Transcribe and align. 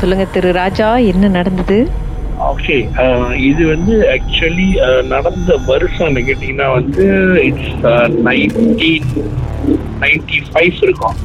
சொல்லுங்க 0.00 0.24
திரு 0.34 0.50
ராஜா 0.62 0.88
என்ன 1.12 1.28
நடந்தது? 1.38 1.78
ஓகே 2.50 2.74
இது 3.50 3.62
வந்து 3.72 3.94
ஆக்சுவலி 4.14 4.66
நடந்த 5.12 5.56
வருஷம் 5.70 6.18
கேட்டீங்கன்னா 6.28 6.68
வந்து 6.78 7.06
இட்ஸ் 7.48 7.72
நைன்டீன் 8.28 9.08
நைன்டி 10.02 10.38
ஃபைவ் 10.50 10.76
இருக்கும். 10.86 11.16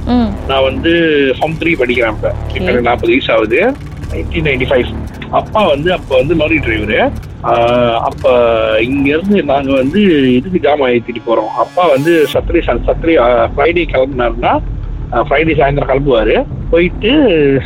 நான் 0.49 0.65
வந்து 0.69 0.93
ஹோம் 1.39 1.57
த்ரீ 1.59 1.73
படிக்கிறேன் 1.81 2.15
இப்ப. 2.17 2.31
எனக்கு 2.59 2.87
நாற்பது 2.89 3.13
வயசு 3.13 3.31
ஆகுது. 3.35 3.59
நைன்டீன் 4.13 4.47
நைன்டி 4.49 4.69
ஃபைவ் 4.71 4.89
அப்பா 5.39 5.61
வந்து 5.73 5.89
அப்ப 5.97 6.09
வந்து 6.21 6.33
லாரி 6.41 6.57
டிரைவரு 6.65 6.97
அப்ப 8.09 8.25
இங்க 8.87 9.07
இருந்து 9.13 9.37
நாங்க 9.51 9.71
வந்து 9.81 10.01
இதுக்கு 10.37 10.59
ஜாமான் 10.65 10.93
ஏத்திட்டு 10.95 11.21
போறோம். 11.29 11.53
அப்பா 11.63 11.83
வந்து 11.95 12.13
சத்ரி 12.33 12.59
சத்ரி 12.89 13.15
ஃப்ரைடே 13.53 13.83
கிளம்புனாருன்னா 13.93 14.53
ஃப்ரைடே 15.21 15.55
சாயந்தரம் 15.59 15.89
கிளம்புவாரு. 15.89 16.35
போயிட்டு 16.71 17.09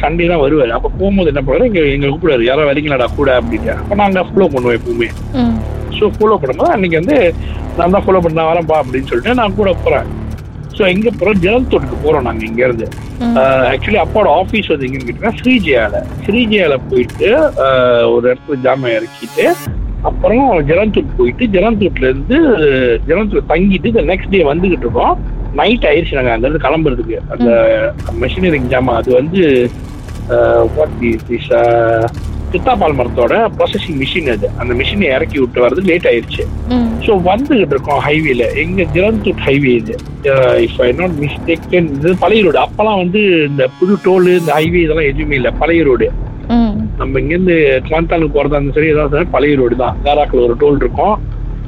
சண்டே 0.02 0.27
தான் 0.31 0.44
வருவாரு. 0.44 0.71
அப்ப 0.77 0.91
போகும்போது 0.99 1.31
என்ன 1.31 1.41
பண்ணுவாரு? 1.41 1.67
எங்க 1.70 1.81
எங்க 1.95 2.08
கூப்பிடுவாரு. 2.08 2.44
யாரோ 2.49 2.66
வரீங்களாடா 2.70 3.08
கூட? 3.20 3.31
அப்படின்ட்டு. 3.40 3.73
அப்ப 3.81 3.98
நாங்க 4.02 4.23
ஃபாலோ 4.30 4.48
பண்ணுவோம் 4.54 4.77
எப்பவுமே. 4.80 5.09
ஸோ 5.98 6.07
ஃபாலோ 6.16 6.38
பண்ணும்போது 6.41 6.73
அன்னைக்கு 6.76 6.99
வந்து 7.02 7.18
நான் 7.77 7.94
தான் 7.95 8.05
ஃபாலோ 8.05 8.21
பண்ண 8.26 8.44
வரேன்ப்பா 8.49 8.77
அப்படின்னு 8.81 9.09
சொல்லிட்டு 9.12 9.40
நான் 9.41 9.57
கூட 9.59 9.71
போறேன். 9.85 10.07
ஸோ 10.77 10.84
எங்க 10.94 11.09
போறோம் 11.20 11.40
ஜலத்தோட்டுக்கு 11.44 11.98
போறோம் 12.04 12.26
நாங்க 12.27 12.44
இங்க 12.45 12.62
இருந்து 12.66 12.88
ம். 13.26 13.38
ஆக்சுவலி 13.71 13.99
அப்பாவோட 14.02 14.29
ஆஃபீஸ் 14.41 14.71
வந்து 14.73 14.85
எங்கன்னு 14.88 15.07
கேட்டீங்கன்னா 15.07 15.38
ஸ்ரீஜயால. 15.40 16.02
ஸ்ரீஜயால 16.26 16.76
போயிட்டு 16.90 17.29
ஒரு 18.13 18.23
இடத்துல 18.29 18.57
ஜாமான் 18.66 18.95
இறக்கிட்டு 18.98 19.45
அப்புறம் 20.09 20.49
ஜலந்தூர் 20.70 21.16
போயிட்டு 21.18 21.45
ஜலந்தூர்ல 21.55 22.09
இருந்து 22.12 22.38
ஜலந்தூர் 23.07 23.49
தங்கிட்டு 23.52 24.04
நெக்ஸ்ட் 24.12 24.34
டே 24.35 24.43
வந்துகிட்டு 24.52 24.85
இருக்கோம். 24.88 25.16
நைட் 25.59 25.88
ஆயிடுச்சு 25.89 26.17
நாங்க 26.17 26.31
அங்க 26.35 26.47
இருந்து 26.47 26.66
கிளம்புறதுக்கு. 26.66 27.17
அந்த 27.34 27.49
மெஷினரிங் 28.23 28.71
ஜாமான் 28.73 28.99
அது 29.02 29.11
வந்து 29.20 29.41
சித்தாபால் 32.51 32.95
மரத்தோட 32.98 33.34
ப்ராசஸிங் 33.55 33.98
மிஷின் 34.01 34.29
அது. 34.34 34.48
அந்த 34.62 34.71
மிஷினை 34.79 35.07
இறக்கி 35.15 35.37
விட்டு 35.41 35.63
வர்றது 35.63 35.82
லேட் 35.90 36.07
ஆயிருச்சு. 36.12 36.43
ம் 36.76 36.85
ஸோ 37.05 37.12
வந்துகிட்டு 37.27 37.73
இருக்கோம் 37.76 37.99
ஹைவேல 38.05 38.45
எங்க 38.63 38.82
ஜிரந்தூட் 38.95 39.41
ஹைவே 39.48 39.73
இது. 39.82 39.95
ஐ 40.85 40.91
நாட் 41.01 41.17
மிஸ்டேக் 41.23 41.65
இது 41.79 42.13
பழைய 42.23 42.45
ரோடு 42.45 42.60
அப்பெல்லாம் 42.65 43.01
வந்து 43.04 43.21
இந்த 43.49 43.65
புது 43.79 43.95
டோல் 44.05 44.29
இந்த 44.39 44.51
ஹைவே 44.60 44.82
இதெல்லாம் 44.85 45.10
எதுவுமே 45.12 45.37
இல்லை. 45.39 45.51
பழைய 45.62 45.84
ரோடு 45.89 46.07
நம்ம 46.99 47.20
இங்கேருந்து 47.21 47.55
குவாந்தானுக்கு 47.87 48.35
போறதா 48.37 48.57
இருந்தாலும் 48.57 48.77
சரி 48.77 48.93
ஏதாவது 48.95 49.34
பழைய 49.35 49.55
ரோடு 49.62 49.76
தான். 49.84 49.98
காராக்கில் 50.05 50.45
ஒரு 50.48 50.55
டோல் 50.62 50.79
இருக்கும். 50.84 51.15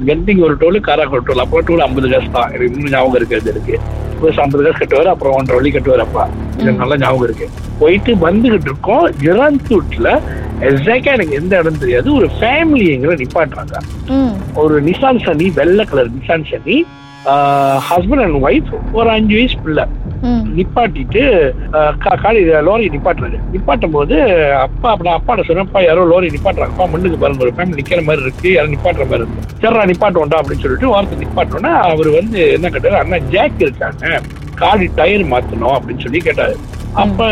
கெண்டிங் 0.08 0.42
ஒரு 0.46 0.54
டோல் 0.60 0.78
காராக்கில் 0.88 1.18
ஒரு 1.18 1.26
டோல். 1.28 1.42
அப்போ 1.44 1.62
டோல் 1.68 1.82
ஐம்பது 1.86 2.08
காசு 2.12 2.28
தான். 2.36 2.50
எனக்கு 2.54 2.76
இன்னும் 2.76 2.94
ஞாபகம் 2.96 3.18
இருக்கிறது 3.20 3.50
இருக்கு 3.54 3.74
ஃபர்ஸ்ட் 4.20 4.42
ஐம்பது 4.44 4.62
காசு 4.64 4.78
கட்டுவார் 4.82 5.10
அப்புறம் 5.14 5.34
ஒன்றரை 5.38 5.56
வழி 5.58 5.70
கட்டுவார் 5.74 6.04
அப்பா 6.06 6.24
இது 6.60 6.72
நல்லா 6.82 6.96
ஞாபகம் 7.02 7.26
இருக்கு. 7.28 7.48
போயிட்டு 7.80 8.12
வந்துகிட்டு 8.26 8.70
இருக்கோம். 8.70 9.06
ஜிரந்தூட்ல 9.24 10.08
எக்ஸாக்டா 10.68 11.12
எனக்கு 11.16 11.36
எந்த 11.40 11.60
இடம் 11.60 11.82
தெரியாது. 11.82 12.08
ஒரு 12.18 12.26
ஃபேமிலி 12.38 12.86
எங்களை 12.94 13.14
நிப்பாட்டுறாங்க. 13.22 13.76
ஒரு 14.62 14.76
நிசான் 14.88 15.22
சனி 15.26 15.46
வெள்ளை 15.60 15.84
colour 15.92 16.10
Nissan 16.18 16.48
Sunny 16.52 16.78
husband 17.90 18.22
and 18.24 18.38
wife 18.48 18.70
ஒரு 18.98 19.08
அஞ்சு 19.16 19.34
வயசு 19.38 19.58
பிள்ளை. 19.64 19.84
நிப்பாட்டிட்டு 20.56 21.22
காலி 22.04 22.18
காடி 22.22 22.40
லோரி 22.68 22.86
நிப்பாட்டுறாரு 22.94 23.38
நிப்பாட்டும் 23.52 23.94
போது 23.96 24.16
அப்பா 24.64 24.88
அப்படி 24.94 25.10
அப்பாட்ட 25.18 25.44
சொன்னப்பா 25.50 25.80
யாரோ 25.86 26.02
லோரி 26.12 26.28
நிப்பாட்டுறாங்க. 26.34 26.72
அப்பா 26.74 26.86
மண்ணுக்கு 26.92 27.20
பாருங்க 27.22 27.46
ஒரு 27.46 27.54
ஃபேமிலி 27.58 27.78
நிக்கிற 27.80 28.02
மாதிரி 28.08 28.24
இருக்கு. 28.26 28.48
யாரும் 28.56 28.74
நிப்பாட்டுற 28.74 29.06
மாதிரி 29.12 29.22
இருக்கு. 29.22 29.46
சரிடா 29.62 29.86
நிப்பாட்டுவோம்டா 29.92 30.40
அப்படின்னு 30.40 30.64
சொல்லிட்டு 30.64 30.92
வாரத்தை 30.94 31.18
நிப்பாட்டோன்னா 31.22 31.72
அவர் 31.92 32.10
வந்து 32.18 32.40
என்ன 32.56 32.70
கேட்டாரு 32.74 33.00
அண்ணா 33.02 33.20
ஜாக் 33.34 33.64
இருக்காங்க. 33.66 34.20
காடி 34.62 34.86
டயர் 35.00 35.24
மாத்தணும் 35.32 35.76
அப்படின்னு 35.78 36.04
சொல்லி 36.06 36.20
கேட்டாரு. 36.28 36.56
அப்ப 37.02 37.26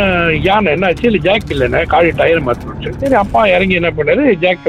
யானை 0.49 0.73
என்னாச்சு 0.77 1.07
இல்ல 1.09 1.21
ஜாக் 1.29 1.53
இல்லைண்ணே 1.55 1.81
காடி 1.93 2.11
டயர் 2.23 2.47
மாத்தணும் 2.49 2.83
சொல்லி 2.85 3.03
சரி 3.05 3.17
அப்பா 3.25 3.41
இறங்கி 3.55 3.79
என்ன 3.81 3.91
பண்ணாரு 3.99 4.25
ஜாக் 4.45 4.67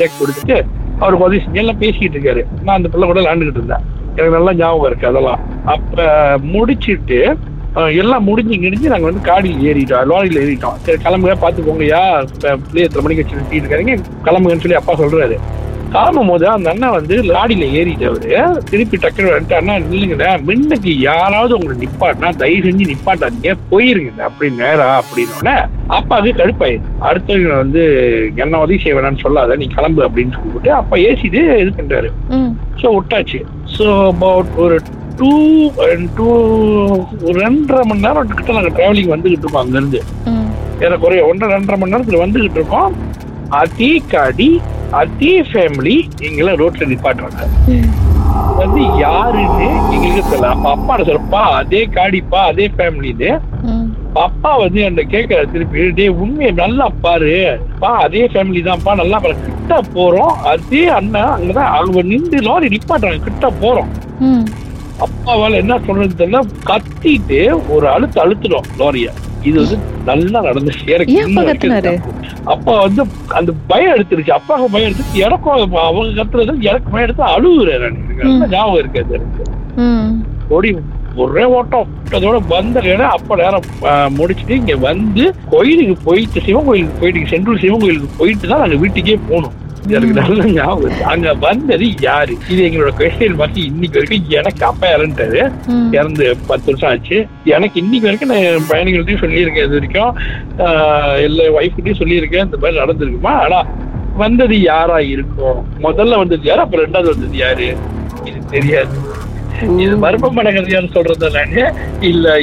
ஜாக் 0.00 0.20
கொடுத்துட்டு 0.22 0.58
அவருக்கு 1.02 1.26
உதவி 1.26 1.40
செஞ்சு 1.44 1.62
எல்லாம் 1.62 1.82
பேசிக்கிட்டு 1.82 2.16
இருக்காரு. 2.18 2.42
நான் 2.64 2.78
அந்த 2.78 2.88
பிள்ளை 2.92 3.06
கூட 3.08 3.20
விளாண்டுக்கிட்டு 3.20 3.60
இருந்தேன். 3.62 3.84
எனக்கு 4.16 4.36
நல்லா 4.36 4.52
ஞாபகம் 4.60 4.88
இருக்கு 4.90 5.10
அதெல்லாம். 5.10 5.42
அப்ப 5.74 6.06
முடிச்சிட்டு 6.54 7.18
எல்லாம் 8.00 8.26
முடிஞ்சு 8.28 8.56
கிடிஞ்சு 8.64 8.92
நாங்க 8.92 9.06
வந்து 9.08 9.28
காடியில் 9.28 9.64
ஏறிட்டோம். 9.70 10.08
லாரியில 10.10 10.42
ஏறிட்டோம். 10.44 10.76
சரி 10.86 10.98
கிளம்புங்க 11.04 11.36
பார்த்து 11.44 11.68
போங்கய்யா. 11.68 12.02
பிள்ளை 12.66 12.82
எத்தனை 12.86 13.04
மணிக்கு 13.04 13.22
வச்சு 13.22 13.38
நிறுத்திட்டு 13.38 13.64
இருக்காருங்க 13.64 13.96
கிளம்புங்கன்னு 14.26 14.64
சொல்லி 14.64 14.80
அப்பா 14.80 14.94
சொல்றாரு. 15.00 15.38
கிளம்பும் 15.92 16.30
போது 16.30 16.46
அந்த 16.54 16.68
அண்ணா 16.72 16.88
வந்து 16.96 17.14
லாரியில 17.34 17.66
ஏறிட்டவரு. 17.80 18.30
திருப்பி 18.70 18.96
டக்குனு 19.04 19.32
வந்துட்டு 19.34 19.58
அண்ணா 19.58 19.74
நில்லுங்கண்ணா. 19.84 20.32
முன்னுக்கு 20.48 20.90
யாராவது 21.08 21.54
உங்களை 21.58 21.76
நிப்பாட்டினா 21.84 22.30
தயவு 22.42 22.64
செஞ்சு 22.66 22.90
நிப்பாட்டாதீங்க. 22.90 23.54
போயிருங்க 23.70 24.26
அப்படி 24.28 24.50
நேரா 24.62 24.88
அப்படின்னோடனே 25.00 25.56
அப்பாவுக்கு 25.98 26.40
கடுப்பாயிரு 26.40 26.84
அடுத்தவங்க 27.08 27.56
வந்து 27.62 27.82
என்ன 28.44 28.60
உதவி 28.64 28.78
செய்ய 28.82 28.96
வேணாம்னு 28.98 29.24
சொல்லாத. 29.26 29.56
நீ 29.62 29.68
கிளம்பு 29.76 30.02
அப்படின்னு 30.08 30.36
சொல்லிட்டு 30.38 30.72
அப்பா 30.80 30.98
ஏசிட்டு 31.08 31.42
இது 31.62 31.72
பண்றாரு. 31.80 32.10
ஸோ 32.82 32.92
விட்டாச்சு. 32.98 33.40
ஸோ 33.76 33.86
அபவுட் 34.12 34.52
ஒரு 34.66 34.78
டூ 35.18 35.30
டூ 36.18 36.28
ரெண்டரை 37.40 37.82
மணி 37.88 38.04
நேரம் 38.06 38.32
கிட்ட 38.38 38.56
நாங்கள் 38.56 38.74
டிராவலிங் 38.76 39.12
வந்துகிட்டு 39.12 39.44
இருக்கோம் 39.44 39.62
அங்கேருந்து. 39.62 40.00
ஒரு 41.06 41.16
ஒன்றரை 41.28 41.50
ரெண்டரை 41.56 41.76
மணி 41.80 41.92
நேரத்தில் 41.94 42.22
வந்துகிட்டு 42.24 42.58
இருக்கோம். 42.60 42.90
அதே 43.60 43.92
காடி 44.12 44.50
அதே 45.00 45.32
ஃபேமிலி 45.48 45.96
எங்களை 46.28 46.52
ரோட்ல 46.60 46.86
நிப்பாட்டுறாங்க. 46.92 47.40
வந்து 48.60 48.82
யாருன்னு 49.02 49.66
எங்களுக்கு 49.94 50.30
தெரியல. 50.30 50.52
அப்ப 50.54 50.68
அப்பாட 50.76 51.00
சொல்றப்பா 51.08 51.42
அதே 51.60 51.82
காடிப்பா 51.96 52.40
அதே 52.52 52.66
ஃபேமிலின்னு 52.76 53.30
அப்பா 54.24 54.52
வந்து 54.62 54.80
அந்த 54.88 55.00
கேட்கற 55.12 55.40
திருப்பி 55.52 55.82
டேய் 55.98 56.16
உண்மையை 56.22 56.52
நல்லா 56.62 56.86
பாரு. 57.04 57.34
பா 57.82 57.90
அதே 58.06 58.22
ஃபேமிலி 58.32 58.62
தான்ப்பா 58.68 58.94
நல்லா 59.02 59.18
பாரு. 59.24 59.36
கிட்ட 59.48 59.80
போறோம். 59.96 60.34
அதே 60.52 60.82
அண்ணா 60.98 61.24
அங்கதான் 61.36 61.74
அவங்க 61.78 62.02
நின்று 62.12 62.40
லாரி 62.48 62.68
நிப்பாட்டுறாங்க. 62.76 63.22
கிட்ட 63.28 63.50
போறோம். 63.62 63.90
அப்பாவால 65.04 65.58
என்ன 65.62 65.74
சொல்றது 65.86 66.18
தெரியல? 66.20 66.38
கத்திட்டு 66.70 67.40
ஒரு 67.74 67.86
அழுத்து 67.94 68.18
அழுத்துடும் 68.24 68.68
லாரிய. 68.80 69.08
இது 69.48 69.56
வந்து 69.62 69.76
நல்லா 70.08 70.38
நடந்துச்சு 70.46 70.94
எனக்கு 70.94 71.14
அப்பா 72.54 72.72
வந்து 72.84 73.02
அந்த 73.38 73.50
பயம் 73.70 73.94
எடுத்துருச்சு. 73.96 74.32
அப்பாவுக்கு 74.38 74.72
பயம் 74.74 74.88
எடுத்து 74.88 75.22
எனக்கும் 75.26 75.54
அவங்க 75.86 76.16
கத்துறது 76.20 76.54
எனக்கு 76.70 76.92
பயம் 76.94 77.06
எடுத்து 77.06 77.24
அழுகுறேன் 77.34 77.84
நான். 77.84 77.98
ஞாபகம் 78.54 78.80
இருக்கு 78.82 79.02
அது 79.04 79.14
எனக்கு. 79.18 79.44
ஓடி 80.56 80.70
ஒரே 81.22 81.44
ஓட்டம். 81.58 81.88
அதோட 82.16 82.36
வந்த 82.54 82.80
அப்ப 83.14 83.36
நேரம் 83.42 83.64
முடிச்சுட்டு 84.18 84.58
இங்க 84.60 84.74
வந்து 84.88 85.24
கோயிலுக்கு 85.52 85.96
போயிட்டு 86.08 86.44
சிவன் 86.48 86.68
கோயிலுக்கு 86.68 87.00
போயிட்டு 87.00 87.30
சென்ட்ரல் 87.32 87.62
சிவன் 87.64 87.82
கோயிலுக்கு 87.84 88.18
போயிட்டு 88.20 88.50
தான் 88.52 88.62
நாங்க 88.64 88.78
வீட்டுக்கே 88.84 89.16
போனோம். 89.30 89.56
எனக்கு 89.86 90.20
நல்ல 90.20 90.44
ஞாபகம். 90.44 91.02
அங்க 91.02 91.34
வந்தது 91.34 92.00
யாரு? 92.00 92.36
இது 92.48 92.68
எங்களோட 92.68 92.90
கொஸ்டின் 92.90 93.38
மாத்தி 93.38 93.56
இன்னைக்கு 93.56 94.00
வரைக்கும் 94.00 94.28
எனக்கு 94.28 94.64
அப்பா 94.64 94.88
இறந்துட்டாரு 94.88 95.52
இறந்து 95.92 96.36
பத்து 96.46 96.64
வருஷம் 96.64 96.90
ஆச்சு. 96.90 97.26
எனக்கு 97.44 97.80
இன்னைக்கு 97.80 98.08
வரைக்கும் 98.08 98.28
நான் 98.28 98.38
என் 98.38 98.68
பையன்கள்ட்டையும் 98.68 99.24
சொல்லியிருக்கேன் 99.24 99.64
இது 99.64 99.68
வரைக்கும். 99.68 100.18
ஆஹ் 100.58 101.22
எல்லா 101.22 101.44
ஒய்ஃப்கிட்டையும் 101.44 101.98
சொல்லியிருக்கேன். 101.98 102.44
இந்த 102.44 102.56
மாதிரி 102.56 102.78
நடந்திருக்குமா? 102.80 103.26
ஆனா 103.26 103.66
வந்தது 104.16 104.60
யாரா 104.60 104.98
இருக்கும்? 104.98 105.66
முதல்ல 105.82 106.16
வந்தது 106.16 106.42
யாரு? 106.42 106.60
அப்புறம் 106.60 106.86
ரெண்டாவது 106.86 107.04
வந்தது 107.04 107.36
யாரு? 107.36 107.76
இது 108.24 108.38
தெரியாது. 108.50 109.16
இது 109.62 109.96
மர்மமான 109.96 110.50
கதையான்னு 110.50 110.92
சொல்றது 110.92 111.30
நானு 111.30 111.62
இல்ல 112.00 112.34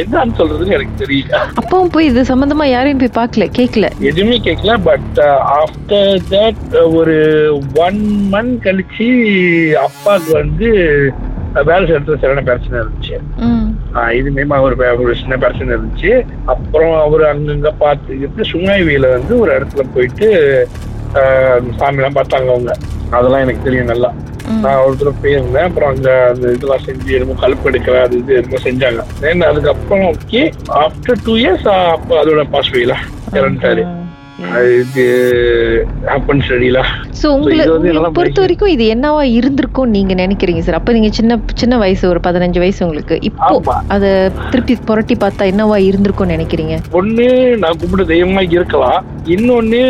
என்னன்னு 0.00 0.36
சொல்றதுன்னு 0.38 0.72
எனக்கு 0.72 1.04
தெரியல. 1.04 1.34
அப்பாவும் 1.54 1.90
போய் 1.90 2.06
இது 2.06 2.22
சம்பந்தமா 2.22 2.64
யாரையும் 2.64 2.98
போய் 2.98 3.18
பார்க்கல 3.20 3.50
கேட்கல 3.58 3.88
எதுவுமே 4.00 4.40
கேட்கல 4.40 4.78
பட் 4.82 5.18
ஆஃப்டர் 5.56 6.20
தட் 6.30 6.76
ஒரு 6.94 7.16
ஒன் 7.78 8.28
மந்த் 8.32 8.62
கழிச்சு 8.64 9.08
அப்பாவுக்கு 9.76 10.32
வந்து 10.32 10.68
வேலை 11.64 11.86
செய்யறது 11.86 12.18
சரியான 12.18 12.42
பிரச்சனை 12.42 12.80
இருந்துச்சு. 12.80 13.16
ம். 13.36 13.66
ஆஹ் 13.94 14.10
இதுமே 14.10 14.60
ஒரு 14.60 14.76
ஒரு 14.98 15.16
சின்ன 15.16 15.36
பிரச்சனை 15.36 15.76
இருந்துச்சு. 15.76 16.24
அப்புறம் 16.46 17.00
அவர் 17.00 17.22
அங்கங்க 17.22 17.72
பார்த்துக்கிட்டு 17.80 18.44
சுங்காய்வியில 18.52 19.10
வந்து 19.10 19.38
ஒரு 19.38 19.58
இடத்துல 19.58 19.84
போயிட்டு 19.94 20.28
சாமிலாம் 21.80 22.18
பார்த்தாங்க 22.18 22.48
அவங்க. 22.54 22.72
அதெல்லாம் 23.10 23.40
எனக்கு 23.40 23.62
தெரியும் 23.62 23.92
நல்லா. 23.92 24.10
நான் 24.62 24.82
ஒரு 24.84 24.96
தடவை 24.96 25.14
போயிருந்தேன். 25.22 25.66
அப்புறம் 25.68 25.90
அங்க 25.94 26.28
அந்த 26.32 26.52
இதெல்லாம் 26.52 26.84
செஞ்சு 26.86 27.14
என்னமோ 27.16 27.36
கழுப்பு 27.40 27.70
எடுக்கிற 27.70 28.02
அது 28.02 28.16
இது 28.18 28.34
என்னமோ 28.34 28.60
செஞ்சாங்க. 28.64 29.02
தென் 29.20 29.40
அதுக்கப்புறம் 29.40 30.04
ஓகே 30.12 30.42
ஆஃப்டர் 30.68 31.22
டூ 31.24 31.34
இயர்ஸ் 31.36 31.68
அப்போ 31.68 32.24
அதோட 32.24 32.44
பாஸ்வேல 32.54 32.96
இறந்துட்டாரு. 33.32 33.99
அது 34.48 34.68
இது 34.80 35.02
ஹேப்பன் 36.06 36.42
உங்களை 37.30 37.64
பொறுத்த 38.10 38.40
வரைக்கும் 38.40 38.70
இது 38.70 38.84
என்னவா 38.84 39.22
இருந்திருக்கும் 39.38 39.90
நீங்க 39.90 40.14
நினைக்கிறீங்க 40.14 40.58
சார்? 40.58 40.74
அப்ப 40.74 40.92
நீங்க 40.92 41.08
சின்ன 41.10 41.38
சின்ன 41.54 41.74
வயசு 41.78 42.04
ஒரு 42.08 42.20
பதினஞ்சு 42.20 42.58
வயசு 42.58 42.80
உங்களுக்கு. 42.86 43.16
இப்போ. 43.20 43.74
அத 43.88 44.04
திருப்பி 44.50 44.76
புரட்டி 44.84 45.14
பார்த்தா 45.14 45.44
என்னவா 45.44 45.76
இருந்திருக்கும் 45.80 46.30
நினைக்கிறீங்க? 46.30 46.76
ஒண்ணு 46.92 47.26
நான் 47.56 47.78
கும்பிட்ட 47.78 48.06
தெய்வமா 48.12 48.44
இருக்கலாம். 48.48 49.00
இன்னொன்னு 49.26 49.82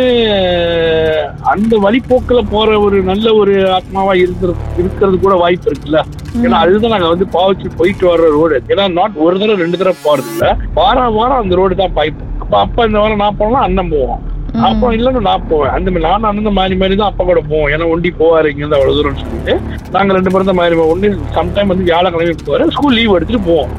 அந்த 1.51 1.75
வழிபோக்குல 1.77 2.41
போற 2.49 2.79
ஒரு 2.79 2.97
நல்ல 3.03 3.33
ஒரு 3.33 3.55
ஆத்மாவா 3.77 4.15
இருக்கிறது 4.15 4.59
இருக்கிறது 4.77 5.17
கூட 5.17 5.35
வாய்ப்பு 5.35 5.69
இருக்குல்ல. 5.71 6.01
ஏன்னா 6.41 6.57
அதுதான் 6.63 6.93
நாங்க 6.95 7.07
வந்து 7.07 7.27
பாவச்சு 7.33 7.69
போயிட்டு 7.77 8.05
வர்ற 8.07 8.27
ரோடு 8.35 8.57
ஏன்னா 8.67 8.87
நாட் 8.93 9.21
ஒரு 9.25 9.39
தடவை 9.39 9.59
ரெண்டு 9.63 9.77
தடவை 9.77 9.97
போறது 10.03 10.29
இல்ல 10.33 10.45
வாரம் 10.73 11.15
வாரம் 11.15 11.41
அந்த 11.41 11.55
ரோடு 11.55 11.75
தான் 11.75 11.95
பாய்ப்போம். 11.97 12.27
அப்ப 12.43 12.53
அப்ப 12.61 12.85
இந்த 12.85 12.99
வாரம் 12.99 13.23
நான் 13.23 13.37
போனா 13.37 13.59
அண்ணன் 13.61 13.91
போவோம் 13.91 14.21
அப்புறம் 14.67 14.95
இல்லைன்னு 14.97 15.21
நான் 15.27 15.45
போவேன். 15.51 15.73
அந்த 15.75 15.87
மாதிரி 15.89 16.05
நானும் 16.07 16.29
அண்ணன் 16.29 16.57
மாறி 16.59 16.75
மாதிரி 16.81 16.95
தான் 17.01 17.11
அப்பா 17.11 17.23
கூட 17.29 17.41
போவோம். 17.51 17.69
ஏன்னா 17.73 17.85
ஒண்டி 17.93 18.09
போவாரு 18.21 18.49
இங்க 18.51 18.63
இருந்து 18.63 18.77
அவ்வளவு 18.77 18.97
தூரம்னு 18.97 19.21
சொல்லிட்டு 19.21 19.53
நாங்க 19.95 20.17
ரெண்டு 20.17 20.33
பேரும் 20.33 20.49
தான் 20.49 20.59
மாறி 20.61 20.81
ஒண்ணு 20.93 21.09
சம்டைம் 21.37 21.71
வந்து 21.73 21.87
வியாழக்கிழமை 21.89 22.35
போவாரு. 22.47 22.73
ஸ்கூல் 22.77 22.97
லீவ் 22.99 23.15
எடுத்துட்டு 23.17 23.47
போவோம். 23.49 23.71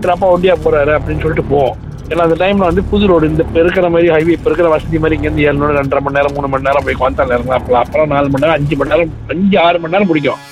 சரி, 0.00 0.12
அப்பா 0.14 0.30
ஒண்டியா 0.36 0.56
போறாரு 0.66 0.94
அப்படின்னு 0.98 1.24
சொல்லிட்டு 1.24 1.50
போவோம். 1.52 1.76
ஏன்னா 2.10 2.24
அந்த 2.26 2.36
டைம்ல 2.42 2.66
வந்து 2.70 2.82
புது 2.90 3.04
ரோடு 3.10 3.28
இந்த 3.30 3.42
இப்ப 3.46 3.58
இருக்கிற 3.62 3.86
மாதிரி 3.92 4.08
ஹைவே 4.14 4.34
இப்ப 4.36 4.48
இருக்கிற 4.48 4.68
வசதி 4.74 4.98
மாதிரி 5.04 5.16
இங்க 5.18 5.28
இருந்து 5.28 5.46
ஏழு 5.48 5.78
ரெண்டரை 5.78 6.00
மணி 6.04 6.18
நேரம் 6.18 6.34
மூணு 6.36 6.50
மணி 6.52 6.68
நேரம் 6.68 6.84
போய் 6.86 6.98
குவாந்தால 7.00 7.34
இறங்கலாம் 7.36 7.60
அப்பலாம் 7.60 7.84
அப்புறம் 7.84 8.12
நாலு 8.14 8.28
மணி 8.32 8.44
நேரம் 8.44 8.58
அஞ்சு 8.58 8.76
மணி 8.80 8.92
நேரம் 8.94 9.14
அஞ்சு 9.34 9.56
ஆறு 9.64 9.80
மணி 9.82 9.94
நேரம் 9.94 10.10
பிடிக்கும். 10.10 10.42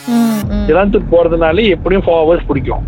இளந்துக்கு 0.73 1.09
போறதுனாலே 1.15 1.67
எப்படியும் 1.77 2.05
ஃபோர் 2.07 2.21
ஹவர்ஸ் 2.23 2.49
பிடிக்கும். 2.50 2.85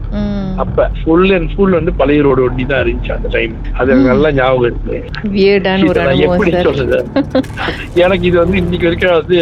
அப்ப 0.62 0.86
ஃபுல் 1.00 1.30
அண்ட் 1.36 1.50
ஃபுல் 1.54 1.76
வந்து 1.78 1.92
பழைய 2.00 2.20
ரோடு 2.26 2.40
ஒண்டி 2.46 2.64
தான் 2.70 2.82
இருந்துச்சு 2.84 3.12
அந்த 3.16 3.28
டைம் 3.34 3.54
அது 3.80 3.96
நல்லா 4.10 4.30
ஞாபகம் 4.38 4.68
இருக்கு. 4.70 4.96
எப்படி 6.28 6.52
சொல்றது? 6.68 6.98
எனக்கு 8.04 8.24
இது 8.30 8.36
வந்து 8.42 8.56
இன்னைக்கு 8.62 8.88
வரைக்கும் 8.88 9.16
வந்து 9.20 9.38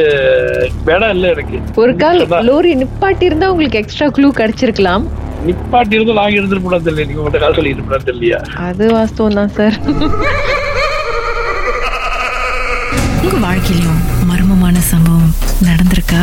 வேடம் 0.88 1.12
இல்ல 1.16 1.26
எனக்கு. 1.34 1.58
ஒரு 1.82 1.94
கால் 2.02 2.22
லோரி 2.50 2.72
நிப்பாட்டி 2.82 3.28
இருந்தா 3.30 3.50
உங்களுக்கு 3.54 3.80
எக்ஸ்ட்ரா 3.82 4.08
க்ளூ 4.18 4.30
கிடைச்சிருக்கலாம். 4.40 5.04
நிப்பாட்டி 5.48 5.96
இருந்து 5.98 6.18
நாங்க 6.20 6.36
இருந்துட்டு 6.40 6.84
தெரியல. 6.88 7.06
நீங்க 7.08 7.20
உங்கள்கிட்ட 7.22 7.44
கால் 7.46 7.58
சொல்லிட்டு 7.60 7.86
போனது 7.90 8.12
இல்லையா 8.16 8.40
அது 8.68 8.84
வாஸ்தவம் 8.96 9.38
தான் 9.40 9.54
சார். 9.58 9.76
உங்க 13.24 13.36
வாழ்க்கையிலும் 13.46 14.00
மர்மமான 14.30 14.76
சம்பவம் 14.92 15.32
நடந்திருக்கா? 15.68 16.22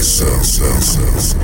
Sensations. 0.00 1.34